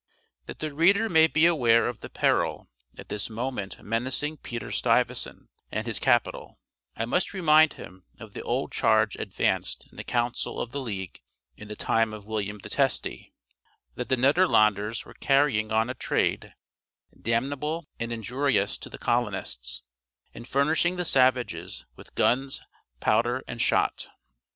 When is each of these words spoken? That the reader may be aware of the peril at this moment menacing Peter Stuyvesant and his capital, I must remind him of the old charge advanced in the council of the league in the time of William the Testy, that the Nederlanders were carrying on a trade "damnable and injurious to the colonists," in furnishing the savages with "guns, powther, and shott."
That 0.47 0.57
the 0.57 0.73
reader 0.73 1.07
may 1.09 1.27
be 1.27 1.45
aware 1.45 1.87
of 1.87 1.99
the 1.99 2.09
peril 2.09 2.67
at 2.97 3.09
this 3.09 3.29
moment 3.29 3.83
menacing 3.83 4.37
Peter 4.37 4.71
Stuyvesant 4.71 5.47
and 5.71 5.85
his 5.85 5.99
capital, 5.99 6.57
I 6.95 7.05
must 7.05 7.35
remind 7.35 7.73
him 7.73 8.05
of 8.19 8.33
the 8.33 8.41
old 8.41 8.71
charge 8.71 9.15
advanced 9.17 9.87
in 9.91 9.97
the 9.97 10.03
council 10.03 10.59
of 10.59 10.71
the 10.71 10.79
league 10.81 11.21
in 11.55 11.67
the 11.67 11.75
time 11.75 12.13
of 12.15 12.25
William 12.25 12.57
the 12.57 12.67
Testy, 12.69 13.31
that 13.93 14.09
the 14.09 14.17
Nederlanders 14.17 15.05
were 15.05 15.13
carrying 15.13 15.71
on 15.71 15.87
a 15.87 15.93
trade 15.93 16.55
"damnable 17.21 17.85
and 17.99 18.11
injurious 18.11 18.79
to 18.79 18.89
the 18.89 18.97
colonists," 18.97 19.83
in 20.33 20.45
furnishing 20.45 20.95
the 20.95 21.05
savages 21.05 21.85
with 21.95 22.15
"guns, 22.15 22.59
powther, 23.01 23.43
and 23.47 23.61
shott." 23.61 24.07